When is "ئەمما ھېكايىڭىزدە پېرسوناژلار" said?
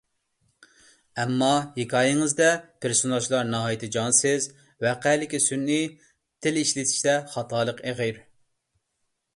1.23-3.45